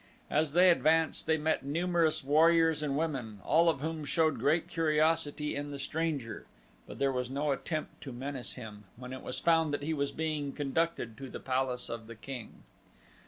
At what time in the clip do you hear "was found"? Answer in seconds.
9.21-9.71